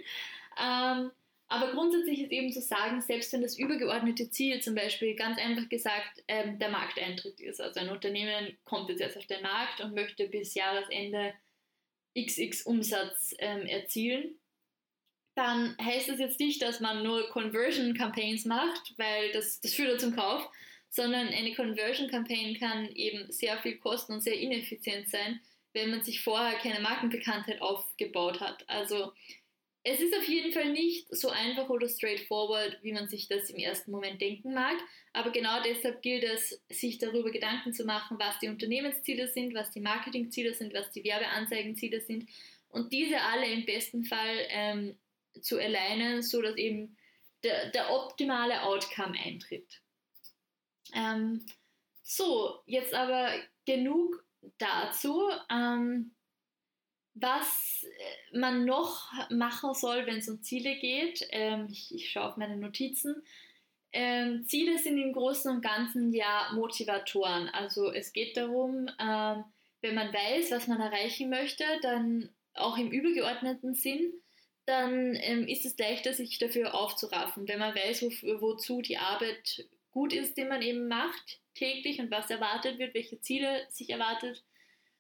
Ähm, 0.59 1.11
aber 1.47 1.73
grundsätzlich 1.73 2.23
ist 2.23 2.33
eben 2.33 2.53
zu 2.53 2.63
sagen, 2.63 3.01
selbst 3.03 3.33
wenn 3.33 3.43
das 3.43 3.59
übergeordnete 3.59 4.31
Ziel 4.31 4.61
zum 4.61 4.75
Beispiel 4.75 5.15
ganz 5.15 5.39
einfach 5.39 5.69
gesagt 5.69 6.25
ähm, 6.27 6.59
der 6.59 6.71
Markteintritt 6.71 7.41
ist, 7.41 7.61
also 7.61 7.81
ein 7.81 7.91
Unternehmen 7.91 8.57
kommt 8.65 8.89
jetzt 8.89 9.01
erst 9.01 9.19
auf 9.19 9.27
den 9.27 9.43
Markt 9.43 9.81
und 9.81 9.95
möchte 9.95 10.27
bis 10.27 10.55
Jahresende 10.55 11.35
XX 12.19 12.63
Umsatz 12.63 13.35
ähm, 13.39 13.67
erzielen, 13.67 14.39
dann 15.35 15.77
heißt 15.81 16.09
das 16.09 16.19
jetzt 16.19 16.39
nicht, 16.39 16.63
dass 16.63 16.81
man 16.81 17.03
nur 17.03 17.29
Conversion 17.31 17.95
Campaigns 17.95 18.45
macht, 18.45 18.95
weil 18.97 19.33
das, 19.33 19.61
das 19.61 19.75
führt 19.75 20.01
zum 20.01 20.15
Kauf, 20.15 20.49
sondern 20.89 21.29
eine 21.29 21.55
Conversion 21.55 22.09
Campaign 22.09 22.59
kann 22.59 22.89
eben 22.95 23.31
sehr 23.33 23.59
viel 23.59 23.79
kosten 23.79 24.15
und 24.15 24.21
sehr 24.21 24.39
ineffizient 24.39 25.09
sein, 25.09 25.41
wenn 25.73 25.91
man 25.91 26.05
sich 26.05 26.23
vorher 26.23 26.57
keine 26.59 26.81
Markenbekanntheit 26.81 27.61
aufgebaut 27.61 28.41
hat. 28.41 28.65
Also 28.69 29.13
es 29.83 30.01
ist 30.01 30.17
auf 30.17 30.27
jeden 30.29 30.53
Fall 30.53 30.71
nicht 30.71 31.15
so 31.15 31.29
einfach 31.29 31.69
oder 31.69 31.89
straightforward, 31.89 32.79
wie 32.83 32.93
man 32.93 33.09
sich 33.09 33.29
das 33.29 33.51
im 33.51 33.57
ersten 33.57 33.91
Moment 33.91 34.21
denken 34.21 34.55
mag. 34.55 34.77
Aber 35.13 35.31
genau 35.31 35.63
deshalb 35.63 36.01
gilt 36.01 36.25
es, 36.25 36.63
sich 36.71 36.99
darüber 36.99 37.31
Gedanken 37.31 37.75
zu 37.75 37.85
machen, 37.85 38.19
was 38.19 38.39
die 38.39 38.49
Unternehmensziele 38.49 39.29
sind, 39.29 39.53
was 39.53 39.73
die 39.73 39.81
Marketingziele 39.81 40.55
sind, 40.55 40.73
was 40.73 40.91
die 40.93 41.05
Werbeanzeigenziele 41.05 42.01
sind 42.01 42.29
und 42.75 42.93
diese 42.93 43.21
alle 43.21 43.47
im 43.47 43.65
besten 43.65 44.05
Fall 44.05 44.37
ähm, 44.49 44.97
zu 45.41 45.59
alignen, 45.59 46.23
sodass 46.23 46.57
eben 46.57 46.97
der, 47.43 47.71
der 47.71 47.91
optimale 47.93 48.63
Outcome 48.63 49.19
eintritt. 49.19 49.81
Ähm, 50.95 51.45
so, 52.03 52.61
jetzt 52.67 52.95
aber 52.95 53.31
genug 53.65 54.25
dazu. 54.59 55.29
Ähm, 55.51 56.15
was 57.15 57.85
äh, 57.85 58.39
man 58.39 58.65
noch 58.65 59.13
machen 59.31 59.73
soll, 59.75 60.07
wenn 60.07 60.19
es 60.19 60.29
um 60.29 60.43
Ziele 60.43 60.77
geht, 60.77 61.27
ähm, 61.31 61.69
ich, 61.71 61.95
ich 61.95 62.11
schaue 62.11 62.31
auf 62.31 62.37
meine 62.37 62.57
Notizen. 62.57 63.23
Ähm, 63.93 64.45
Ziele 64.47 64.79
sind 64.79 64.99
im 64.99 65.13
Großen 65.13 65.51
und 65.51 65.63
Ganzen 65.63 66.13
ja 66.13 66.51
Motivatoren. 66.53 67.49
Also 67.51 67.93
es 67.93 68.13
geht 68.13 68.37
darum, 68.37 68.89
ähm, 68.99 69.45
wenn 69.83 69.95
man 69.95 70.13
weiß, 70.13 70.51
was 70.51 70.67
man 70.67 70.81
erreichen 70.81 71.31
möchte, 71.31 71.65
dann 71.83 72.31
auch 72.55 72.77
im 72.77 72.91
übergeordneten 72.91 73.75
Sinn, 73.75 74.13
dann 74.67 75.15
ähm, 75.17 75.47
ist 75.47 75.67
es 75.67 75.77
leichter, 75.79 76.15
sich 76.15 76.39
dafür 76.39 76.75
aufzuraffen. 76.75 77.47
Wenn 77.49 77.59
man 77.59 77.75
weiß, 77.75 78.03
wo, 78.03 78.41
wozu 78.41 78.83
die 78.83 78.97
Arbeit 78.97 79.67
gut 79.91 80.13
ist, 80.13 80.37
die 80.37 80.45
man 80.45 80.63
eben 80.63 80.89
macht 80.89 81.41
täglich 81.55 82.01
und 82.01 82.11
was 82.11 82.31
erwartet 82.31 82.79
wird, 82.79 82.95
welche 82.95 83.21
Ziele 83.21 83.67
sich 83.71 83.91
erwartet, 83.91 84.43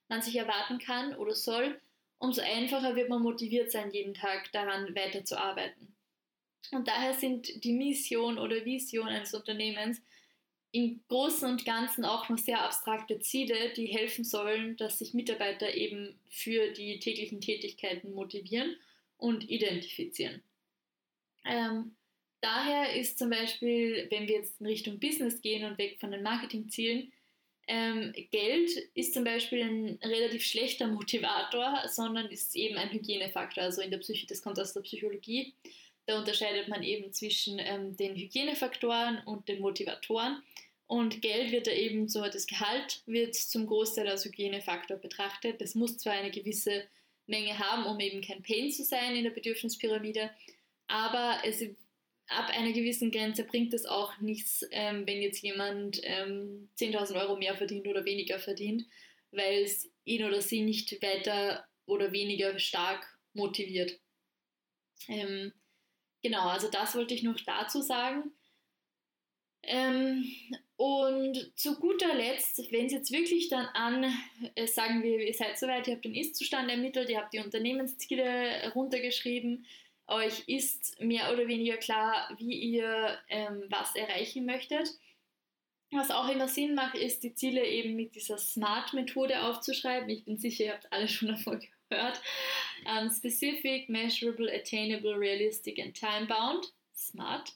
man 0.09 0.23
sich 0.23 0.37
erwarten 0.37 0.79
kann 0.79 1.17
oder 1.17 1.35
soll, 1.35 1.81
umso 2.19 2.43
einfacher 2.43 2.95
wird 2.95 3.09
man 3.09 3.23
motiviert 3.23 3.73
sein, 3.73 3.91
jeden 3.91 4.15
Tag 4.15 4.53
daran 4.53 4.95
weiterzuarbeiten. 4.95 5.95
Und 6.71 6.89
daher 6.89 7.15
sind 7.15 7.65
die 7.65 7.73
Mission 7.73 8.39
oder 8.39 8.65
Vision 8.65 9.09
eines 9.09 9.35
Unternehmens 9.35 10.01
im 10.73 11.03
Großen 11.09 11.49
und 11.49 11.65
Ganzen 11.65 12.05
auch 12.05 12.29
noch 12.29 12.39
sehr 12.39 12.63
abstrakte 12.63 13.21
Ziele, 13.21 13.73
die 13.77 13.87
helfen 13.87 14.25
sollen, 14.25 14.77
dass 14.77 14.99
sich 14.99 15.15
Mitarbeiter 15.15 15.75
eben 15.75 16.19
für 16.29 16.73
die 16.73 16.99
täglichen 16.99 17.41
Tätigkeiten 17.41 18.13
motivieren 18.13 18.77
und 19.25 19.49
identifizieren. 19.49 20.43
Ähm, 21.47 21.97
daher 22.43 22.95
ist 22.95 23.19
zum 23.19 23.31
Beispiel, 23.31 24.07
wenn 24.11 24.29
wir 24.29 24.37
jetzt 24.37 24.61
in 24.61 24.67
Richtung 24.67 25.01
Business 25.01 25.41
gehen 25.41 25.65
und 25.65 25.79
weg 25.79 25.97
von 25.99 26.11
den 26.11 26.23
Marketingzielen, 26.23 27.11
ähm, 27.67 28.13
Geld 28.31 28.71
ist 28.93 29.15
zum 29.15 29.25
Beispiel 29.25 29.63
ein 29.63 29.99
relativ 30.03 30.45
schlechter 30.45 30.87
Motivator, 30.87 31.85
sondern 31.89 32.27
ist 32.27 32.55
eben 32.55 32.77
ein 32.77 32.91
Hygienefaktor. 32.91 33.65
Also 33.65 33.81
in 33.81 33.91
der 33.91 33.97
Psyche, 33.97 34.27
das 34.27 34.43
kommt 34.43 34.61
aus 34.61 34.75
der 34.75 34.83
Psychologie. 34.83 35.55
Da 36.05 36.19
unterscheidet 36.19 36.69
man 36.69 36.83
eben 36.83 37.11
zwischen 37.15 37.59
ähm, 37.59 37.97
den 37.97 38.17
Hygienefaktoren 38.17 39.23
und 39.25 39.49
den 39.49 39.63
Motivatoren. 39.63 40.43
Und 40.87 41.23
Geld 41.23 41.51
wird 41.51 41.67
da 41.67 41.71
eben 41.71 42.09
so, 42.09 42.21
das 42.25 42.47
Gehalt 42.47 43.01
wird 43.07 43.35
zum 43.35 43.67
Großteil 43.67 44.07
als 44.07 44.27
Hygienefaktor 44.27 44.99
betrachtet. 44.99 45.63
Das 45.63 45.75
muss 45.75 45.97
zwar 45.97 46.13
eine 46.13 46.31
gewisse 46.31 46.85
Menge 47.27 47.59
haben, 47.59 47.87
um 47.87 47.99
eben 48.01 48.21
kein 48.21 48.43
Pain 48.43 48.71
zu 48.71 48.85
sein 48.85 49.17
in 49.17 49.25
der 49.25 49.31
Bedürfnispyramide, 49.31 50.31
aber 50.87 51.39
es 51.45 51.63
ab 52.29 52.51
einer 52.51 52.73
gewissen 52.73 53.11
Grenze 53.11 53.45
bringt 53.45 53.75
es 53.75 53.87
auch 53.87 54.19
nichts, 54.21 54.67
ähm, 54.71 55.07
wenn 55.07 55.21
jetzt 55.21 55.43
jemand 55.43 56.01
ähm, 56.05 56.69
10.000 56.79 57.21
Euro 57.21 57.37
mehr 57.37 57.57
verdient 57.57 57.87
oder 57.87 58.05
weniger 58.05 58.39
verdient, 58.39 58.85
weil 59.31 59.63
es 59.63 59.91
ihn 60.05 60.25
oder 60.25 60.41
sie 60.41 60.63
nicht 60.63 61.03
weiter 61.03 61.67
oder 61.87 62.13
weniger 62.13 62.59
stark 62.59 63.07
motiviert. 63.35 63.99
Ähm, 65.09 65.53
genau, 66.23 66.49
also 66.49 66.71
das 66.71 66.95
wollte 66.95 67.15
ich 67.15 67.23
noch 67.23 67.39
dazu 67.41 67.83
sagen. 67.83 68.33
Ähm, 69.67 70.25
und 70.77 71.53
zu 71.57 71.79
guter 71.79 72.15
Letzt, 72.15 72.61
wenn 72.73 72.87
es 72.87 72.93
jetzt 72.93 73.13
wirklich 73.13 73.49
dann 73.49 73.67
an, 73.75 74.13
äh, 74.55 74.67
sagen 74.67 75.03
wir, 75.03 75.21
ihr 75.21 75.35
seid 75.35 75.59
soweit, 75.59 75.87
ihr 75.87 75.95
habt 75.95 76.05
den 76.05 76.15
Ist-Zustand 76.15 76.71
ermittelt, 76.71 77.09
ihr 77.09 77.19
habt 77.19 77.33
die 77.33 77.39
Unternehmensziele 77.39 78.73
runtergeschrieben, 78.75 79.67
euch 80.07 80.49
ist 80.49 81.01
mehr 81.01 81.33
oder 81.33 81.49
weniger 81.49 81.77
klar, 81.77 82.29
wie 82.39 82.53
ihr 82.53 83.19
ähm, 83.29 83.65
was 83.69 83.95
erreichen 83.97 84.45
möchtet. 84.45 84.91
Was 85.93 86.11
auch 86.11 86.29
immer 86.29 86.49
Sinn 86.49 86.75
macht, 86.75 86.97
ist, 86.97 87.23
die 87.23 87.35
Ziele 87.35 87.65
eben 87.65 87.95
mit 87.95 88.15
dieser 88.15 88.37
SMART-Methode 88.37 89.43
aufzuschreiben. 89.45 90.09
Ich 90.11 90.25
bin 90.25 90.37
sicher, 90.37 90.65
ihr 90.65 90.73
habt 90.73 90.93
alle 90.93 91.09
schon 91.09 91.29
davon 91.29 91.63
gehört. 91.89 92.21
Um, 92.85 93.05
ähm, 93.05 93.11
specific, 93.11 93.89
Measurable, 93.89 94.53
Attainable, 94.53 95.17
Realistic 95.17 95.79
and 95.79 95.95
Time-Bound. 95.95 96.73
SMART. 96.93 97.53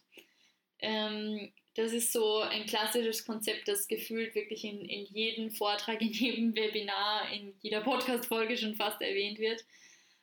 Ähm, 0.81 1.53
das 1.79 1.93
ist 1.93 2.13
so 2.13 2.39
ein 2.41 2.67
klassisches 2.67 3.25
Konzept, 3.25 3.69
das 3.69 3.87
gefühlt 3.87 4.35
wirklich 4.35 4.65
in, 4.65 4.81
in 4.81 5.07
jedem 5.07 5.53
Vortrag, 5.53 6.01
in 6.03 6.13
jedem 6.13 6.57
Webinar, 6.57 7.33
in 7.33 7.55
jeder 7.63 7.83
Podcast-Folge 7.83 8.57
schon 8.57 8.75
fast 8.75 9.01
erwähnt 9.01 9.39
wird. 9.39 9.65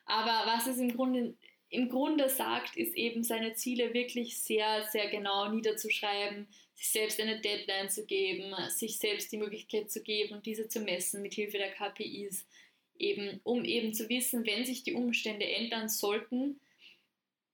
Aber 0.04 0.42
was 0.52 0.66
es 0.66 0.78
im 0.78 0.94
Grunde 0.94 1.34
im 1.68 1.88
Grunde 1.88 2.28
sagt, 2.28 2.76
ist 2.76 2.94
eben 2.94 3.24
seine 3.24 3.54
Ziele 3.54 3.92
wirklich 3.92 4.38
sehr, 4.38 4.86
sehr 4.92 5.08
genau 5.08 5.48
niederzuschreiben, 5.48 6.46
sich 6.74 6.90
selbst 6.90 7.20
eine 7.20 7.40
Deadline 7.40 7.90
zu 7.90 8.06
geben, 8.06 8.54
sich 8.68 8.98
selbst 8.98 9.32
die 9.32 9.38
Möglichkeit 9.38 9.90
zu 9.90 10.02
geben 10.02 10.42
diese 10.44 10.68
zu 10.68 10.80
messen 10.80 11.22
mit 11.22 11.34
Hilfe 11.34 11.58
der 11.58 11.72
KPIs, 11.72 12.46
eben, 12.98 13.40
um 13.42 13.64
eben 13.64 13.94
zu 13.94 14.08
wissen, 14.08 14.46
wenn 14.46 14.64
sich 14.64 14.84
die 14.84 14.92
Umstände 14.92 15.46
ändern 15.50 15.88
sollten, 15.88 16.60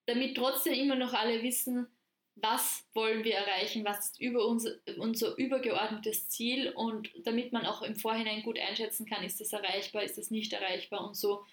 damit 0.06 0.36
trotzdem 0.36 0.74
immer 0.74 0.96
noch 0.96 1.14
alle 1.14 1.42
wissen, 1.42 1.86
was 2.34 2.84
wollen 2.94 3.24
wir 3.24 3.34
erreichen, 3.34 3.84
was 3.84 4.06
ist 4.06 4.20
über 4.20 4.46
unser, 4.46 4.72
unser 4.98 5.36
übergeordnetes 5.36 6.28
Ziel 6.28 6.70
und 6.70 7.10
damit 7.24 7.52
man 7.52 7.66
auch 7.66 7.82
im 7.82 7.96
Vorhinein 7.96 8.42
gut 8.42 8.58
einschätzen 8.58 9.06
kann, 9.06 9.22
ist 9.22 9.40
es 9.40 9.52
erreichbar, 9.52 10.02
ist 10.02 10.18
es 10.18 10.30
nicht 10.30 10.52
erreichbar 10.52 11.06
und 11.06 11.16
so 11.16 11.44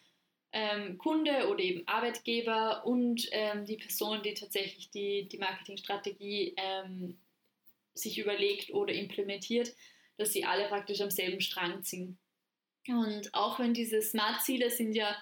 ähm, 0.51 0.97
Kunde 0.97 1.47
oder 1.49 1.59
eben 1.59 1.87
Arbeitgeber 1.87 2.85
und 2.85 3.27
ähm, 3.31 3.65
die 3.65 3.77
Person, 3.77 4.23
die 4.23 4.33
tatsächlich 4.33 4.89
die, 4.89 5.27
die 5.27 5.37
Marketingstrategie 5.37 6.55
ähm, 6.57 7.19
sich 7.93 8.17
überlegt 8.17 8.73
oder 8.73 8.93
implementiert, 8.93 9.75
dass 10.17 10.33
sie 10.33 10.45
alle 10.45 10.67
praktisch 10.67 11.01
am 11.01 11.11
selben 11.11 11.41
Strang 11.41 11.83
ziehen. 11.83 12.17
Und 12.87 13.33
auch 13.33 13.59
wenn 13.59 13.73
diese 13.73 14.01
Smart-Ziele 14.01 14.71
sind 14.71 14.93
ja 14.93 15.15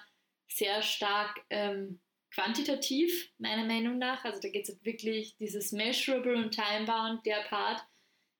sehr 0.48 0.82
stark 0.82 1.44
ähm, 1.50 2.00
quantitativ, 2.30 3.30
meiner 3.38 3.64
Meinung 3.64 3.98
nach, 3.98 4.24
also 4.24 4.40
da 4.40 4.48
geht 4.48 4.68
es 4.68 4.84
wirklich, 4.84 5.36
dieses 5.36 5.72
Measurable 5.72 6.36
und 6.36 6.52
Timebound, 6.52 7.24
der 7.26 7.42
Part, 7.48 7.82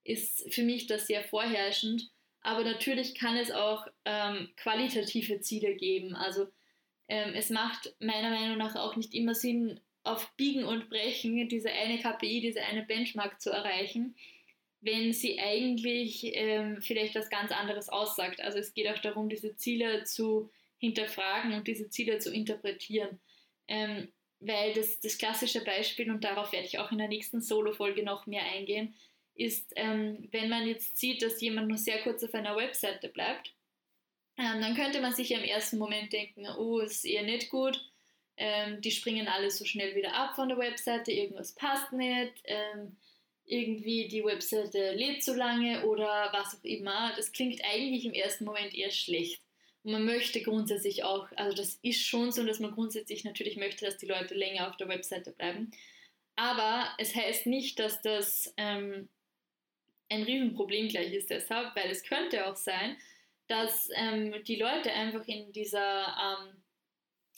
ist 0.04 0.52
für 0.52 0.62
mich 0.62 0.87
das 0.87 1.07
sehr 1.07 1.23
vorherrschend. 1.25 2.11
Aber 2.40 2.64
natürlich 2.64 3.14
kann 3.14 3.37
es 3.37 3.50
auch 3.50 3.87
ähm, 4.04 4.50
qualitative 4.57 5.40
Ziele 5.40 5.75
geben. 5.75 6.14
Also 6.14 6.47
ähm, 7.09 7.33
es 7.35 7.50
macht 7.50 7.95
meiner 8.00 8.30
Meinung 8.30 8.59
nach 8.59 8.76
auch 8.76 8.97
nicht 8.97 9.14
immer 9.14 9.35
Sinn, 9.35 9.80
auf 10.04 10.35
Biegen 10.37 10.64
und 10.64 10.88
Brechen 10.88 11.49
diese 11.49 11.71
eine 11.71 11.99
KPI, 11.99 12.40
diese 12.40 12.62
eine 12.62 12.83
Benchmark 12.83 13.40
zu 13.40 13.50
erreichen, 13.50 14.16
wenn 14.80 15.12
sie 15.12 15.38
eigentlich 15.38 16.23
ähm, 16.35 16.80
vielleicht 16.80 17.14
was 17.14 17.28
ganz 17.28 17.52
anderes 17.52 17.88
aussagt. 17.88 18.40
Also 18.40 18.59
es 18.59 18.73
geht 18.73 18.88
auch 18.88 18.99
darum, 18.99 19.28
diese 19.28 19.57
Ziele 19.57 20.04
zu 20.04 20.50
hinterfragen 20.78 21.52
und 21.52 21.66
diese 21.66 21.90
Ziele 21.90 22.18
zu 22.18 22.33
interpretieren. 22.33 23.21
Ähm, 23.68 24.12
weil 24.40 24.72
das, 24.75 25.00
das 25.00 25.18
klassische 25.18 25.64
Beispiel, 25.64 26.10
und 26.10 26.25
darauf 26.25 26.52
werde 26.52 26.66
ich 26.66 26.78
auch 26.78 26.92
in 26.92 26.98
der 26.98 27.08
nächsten 27.08 27.40
Solo-Folge 27.40 28.04
noch 28.04 28.26
mehr 28.26 28.44
eingehen, 28.44 28.94
ist, 29.34 29.72
ähm, 29.76 30.28
wenn 30.32 30.48
man 30.48 30.66
jetzt 30.66 30.98
sieht, 30.98 31.22
dass 31.22 31.40
jemand 31.40 31.68
nur 31.68 31.78
sehr 31.78 32.02
kurz 32.02 32.22
auf 32.25 32.34
einer 32.34 32.56
Webseite 32.56 33.08
bleibt 33.08 33.52
ähm, 34.38 34.60
dann 34.60 34.76
könnte 34.76 35.00
man 35.00 35.12
sich 35.12 35.32
im 35.32 35.42
ersten 35.42 35.78
Moment 35.78 36.12
denken, 36.12 36.46
oh, 36.56 36.78
ist 36.78 37.04
eher 37.04 37.25
nicht 37.25 37.50
gut. 37.50 37.80
ähm, 38.37 38.80
die 38.82 38.92
springen 38.92 39.28
alle 39.28 39.50
so 39.50 39.64
schnell 39.64 39.96
wieder 39.96 40.14
ab 40.14 40.37
von 40.37 40.48
der 40.48 40.58
Webseite, 40.58 41.10
irgendwas 41.12 41.54
passt 41.54 41.92
nicht, 41.92 42.34
ähm, 42.44 42.96
irgendwie 43.44 44.08
die 44.08 44.25
Webseite 44.25 44.92
lädt 44.94 45.25
zu 45.25 45.34
lange 45.34 45.84
oder 45.87 46.30
was 46.32 46.56
auch 46.58 46.64
immer. 46.64 47.12
Das 47.16 47.32
klingt 47.32 47.60
eigentlich 47.64 48.04
im 48.04 48.14
ersten 48.14 48.44
Moment 48.44 48.75
eher 48.75 48.90
schlecht. 48.92 49.42
Man 49.88 50.04
möchte 50.04 50.42
grundsätzlich 50.42 51.02
auch, 51.04 51.28
also 51.37 51.57
das 51.57 51.78
ist 51.83 52.04
schon 52.04 52.30
so, 52.30 52.45
dass 52.45 52.61
man 52.61 52.73
grundsätzlich 52.73 53.25
natürlich 53.25 53.57
möchte, 53.57 53.87
dass 53.87 53.97
die 53.97 54.07
Leute 54.07 54.35
länger 54.35 54.68
auf 54.68 54.76
der 54.76 54.88
Webseite 54.88 55.33
bleiben. 55.33 55.71
Aber 56.37 56.88
es 56.99 57.14
heißt 57.14 57.47
nicht, 57.47 57.78
dass 57.78 58.02
das 58.02 58.52
ähm, 58.59 59.09
ein 60.11 60.23
Riesenproblem 60.23 60.88
gleich 60.88 61.12
ist 61.12 61.30
deshalb, 61.30 61.75
weil 61.75 61.90
es 61.90 62.02
könnte 62.02 62.47
auch 62.47 62.57
sein, 62.57 62.97
dass 63.47 63.88
ähm, 63.95 64.35
die 64.45 64.57
Leute 64.57 64.92
einfach 64.92 65.26
in 65.26 65.52
dieser 65.52 66.07
ähm, 66.07 66.62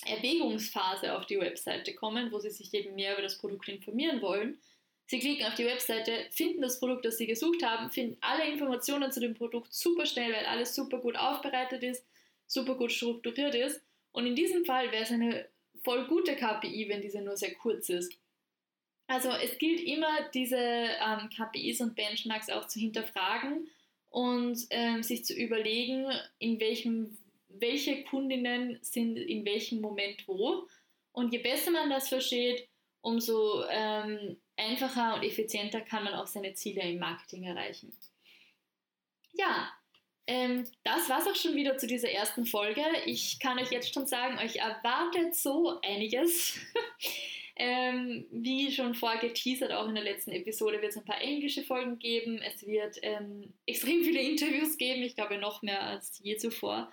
Erwägungsphase 0.07 1.17
auf 1.17 1.27
die 1.27 1.39
Webseite 1.39 1.95
kommen, 1.95 2.33
wo 2.33 2.41
sie 2.41 2.51
sich 2.51 2.75
eben 2.75 2.95
mehr 2.95 3.13
über 3.13 3.23
das 3.23 3.39
Produkt 3.39 3.69
informieren 3.69 4.21
wollen. 4.23 4.61
Sie 5.07 5.19
klicken 5.19 5.47
auf 5.47 5.55
die 5.55 5.67
Webseite, 5.67 6.27
finden 6.31 6.63
das 6.63 6.79
Produkt, 6.79 7.05
das 7.05 7.19
sie 7.19 7.27
gesucht 7.27 7.63
haben, 7.65 7.91
finden 7.91 8.17
alle 8.21 8.49
Informationen 8.51 9.11
zu 9.13 9.21
dem 9.21 9.35
Produkt 9.35 9.73
super 9.73 10.07
schnell, 10.07 10.33
weil 10.33 10.47
alles 10.47 10.75
super 10.75 10.99
gut 10.99 11.17
aufbereitet 11.17 11.83
ist, 11.83 12.05
super 12.51 12.75
gut 12.75 12.93
strukturiert 12.93 13.55
ist. 13.55 13.81
Und 14.13 14.27
in 14.27 14.35
diesem 14.35 14.65
Fall 14.65 14.91
wäre 14.91 15.05
es 15.05 15.13
eine 15.13 15.49
voll 15.85 16.07
gute 16.09 16.35
KPI, 16.35 16.89
wenn 16.89 17.01
diese 17.01 17.23
nur 17.23 17.37
sehr 17.37 17.55
kurz 17.55 17.89
ist. 17.89 18.13
Also 19.07 19.31
es 19.31 19.57
gilt 19.59 19.81
immer, 19.81 20.29
diese 20.35 20.57
ähm, 20.57 21.31
KPIs 21.31 21.81
und 21.81 21.95
Benchmarks 21.95 22.51
auch 22.51 22.67
zu 22.67 22.79
hinterfragen 22.79 23.69
und 24.09 24.67
ähm, 24.71 25.03
sich 25.03 25.25
zu 25.25 25.35
überlegen, 25.35 26.07
in 26.39 26.61
welchem, 26.61 27.17
welche 27.49 28.05
Kundinnen 28.05 28.79
sind 28.83 29.17
in 29.17 29.45
welchem 29.45 29.81
Moment 29.81 30.27
wo. 30.27 30.67
Und 31.13 31.33
je 31.33 31.39
besser 31.39 31.71
man 31.71 31.91
das 31.91 32.09
versteht, 32.09 32.69
umso 33.01 33.65
ähm, 33.71 34.37
einfacher 34.57 35.15
und 35.15 35.23
effizienter 35.23 35.81
kann 35.81 36.05
man 36.05 36.15
auch 36.15 36.27
seine 36.27 36.55
Ziele 36.55 36.83
im 36.83 36.99
Marketing 36.99 37.45
erreichen. 37.45 37.93
Ja, 39.33 39.73
ähm, 40.27 40.65
das 40.85 41.09
war 41.09 41.21
es 41.21 41.27
auch 41.27 41.35
schon 41.35 41.57
wieder 41.57 41.77
zu 41.79 41.87
dieser 41.87 42.11
ersten 42.11 42.47
Folge. 42.47 42.83
Ich 43.07 43.39
kann 43.41 43.59
euch 43.59 43.71
jetzt 43.71 43.93
schon 43.93 44.07
sagen, 44.07 44.39
euch 44.39 44.57
erwartet 44.57 45.35
so 45.35 45.81
einiges. 45.83 46.59
Ähm, 47.63 48.25
wie 48.31 48.73
schon 48.73 48.95
vorher 48.95 49.21
geteasert, 49.21 49.71
auch 49.71 49.87
in 49.87 49.95
der 49.95 50.03
letzten 50.03 50.31
Episode 50.31 50.81
wird 50.81 50.93
es 50.93 50.97
ein 50.97 51.05
paar 51.05 51.21
englische 51.21 51.63
Folgen 51.63 51.99
geben. 51.99 52.41
Es 52.41 52.67
wird 52.67 52.97
ähm, 53.03 53.53
extrem 53.67 54.03
viele 54.03 54.23
Interviews 54.23 54.79
geben, 54.79 55.03
ich 55.03 55.15
glaube 55.15 55.37
noch 55.37 55.61
mehr 55.61 55.83
als 55.83 56.19
je 56.23 56.39
zuvor. 56.39 56.91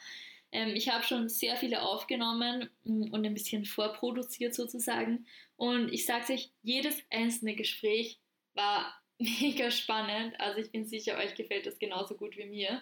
Ähm, 0.51 0.75
ich 0.75 0.89
habe 0.89 1.05
schon 1.05 1.29
sehr 1.29 1.55
viele 1.55 1.83
aufgenommen 1.83 2.69
mm, 2.83 3.13
und 3.13 3.25
ein 3.25 3.33
bisschen 3.33 3.63
vorproduziert 3.63 4.53
sozusagen. 4.53 5.25
Und 5.55 5.93
ich 5.93 6.05
sage 6.05 6.33
euch, 6.33 6.51
jedes 6.63 7.01
einzelne 7.11 7.55
Gespräch 7.55 8.19
war 8.53 8.93
mega 9.19 9.71
spannend. 9.71 10.37
Also 10.37 10.59
ich 10.59 10.71
bin 10.71 10.85
sicher, 10.85 11.17
euch 11.17 11.35
gefällt 11.35 11.65
das 11.65 11.79
genauso 11.79 12.15
gut 12.15 12.35
wie 12.35 12.45
mir. 12.45 12.81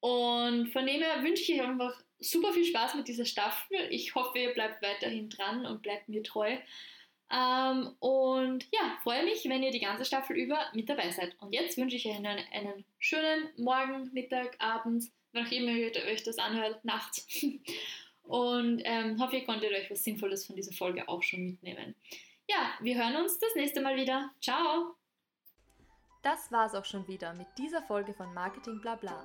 Und 0.00 0.68
von 0.72 0.86
dem 0.86 1.02
her 1.02 1.22
wünsche 1.22 1.42
ich 1.42 1.60
euch 1.60 1.66
einfach 1.66 2.00
super 2.20 2.52
viel 2.52 2.64
Spaß 2.64 2.94
mit 2.94 3.08
dieser 3.08 3.24
Staffel. 3.24 3.76
Ich 3.90 4.14
hoffe, 4.14 4.38
ihr 4.38 4.52
bleibt 4.52 4.82
weiterhin 4.82 5.28
dran 5.28 5.66
und 5.66 5.82
bleibt 5.82 6.08
mir 6.08 6.22
treu. 6.22 6.56
Ähm, 7.30 7.94
und 7.98 8.66
ja, 8.72 8.98
freue 9.02 9.24
mich, 9.24 9.44
wenn 9.48 9.62
ihr 9.62 9.70
die 9.70 9.80
ganze 9.80 10.04
Staffel 10.04 10.36
über 10.36 10.58
mit 10.72 10.88
dabei 10.88 11.10
seid. 11.10 11.36
Und 11.40 11.52
jetzt 11.52 11.76
wünsche 11.76 11.96
ich 11.96 12.06
euch 12.06 12.16
einen, 12.16 12.38
einen 12.52 12.84
schönen 12.98 13.50
Morgen, 13.56 14.10
Mittag, 14.12 14.56
Abend, 14.60 15.04
wann 15.32 15.46
auch 15.46 15.52
immer 15.52 15.72
ihr 15.72 15.92
euch 16.10 16.22
das 16.22 16.38
anhört, 16.38 16.84
nachts. 16.84 17.26
Und 18.22 18.82
ähm, 18.84 19.20
hoffe, 19.20 19.36
ihr 19.36 19.44
konntet 19.44 19.72
euch 19.72 19.90
was 19.90 20.04
Sinnvolles 20.04 20.46
von 20.46 20.54
dieser 20.54 20.72
Folge 20.72 21.08
auch 21.08 21.22
schon 21.22 21.46
mitnehmen. 21.46 21.94
Ja, 22.48 22.72
wir 22.80 22.96
hören 22.96 23.16
uns 23.16 23.38
das 23.38 23.54
nächste 23.54 23.80
Mal 23.80 23.96
wieder. 23.96 24.30
Ciao! 24.40 24.94
Das 26.22 26.50
war's 26.50 26.74
auch 26.74 26.84
schon 26.84 27.06
wieder 27.08 27.32
mit 27.34 27.46
dieser 27.56 27.82
Folge 27.82 28.12
von 28.12 28.32
Marketing 28.34 28.80
Blabla. 28.80 29.24